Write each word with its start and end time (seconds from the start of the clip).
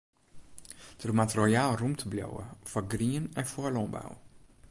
Der 1.03 1.11
moat 1.17 1.33
royaal 1.39 1.73
rûmte 1.81 2.05
bliuwe 2.11 2.45
foar 2.71 2.85
grien 2.93 3.25
en 3.39 3.47
foar 3.51 3.71
lânbou. 3.75 4.11